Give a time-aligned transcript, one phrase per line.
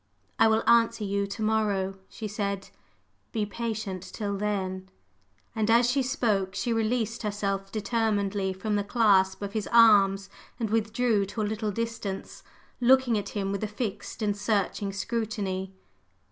[0.39, 2.69] "I will answer you to morrow," she said.
[3.31, 4.89] "Be patient till then."
[5.55, 10.27] And as she spoke, she released herself determinedly from the clasp of his arms
[10.59, 12.41] and withdrew to a little distance,
[12.79, 15.75] looking at him with a fixed and searching scrutiny.